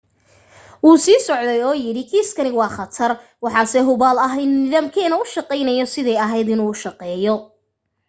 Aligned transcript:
wuu 0.83 0.97
sii 1.03 1.19
socday 1.27 1.59
oo 1.67 1.75
yidhi 1.83 2.03
kiiskani 2.11 2.51
waa 2.59 2.71
khatar. 2.77 3.11
waxaase 3.43 3.79
hubaal 3.89 4.17
ah 4.27 4.33
in 4.43 4.51
nidaamkeenu 4.63 5.15
u 5.23 5.31
shaqayno 5.33 5.73
siday 5.93 6.17
ahayd 6.25 6.47
inuu 6.53 6.71
u 6.73 6.81
shaqeeyo. 6.83 7.35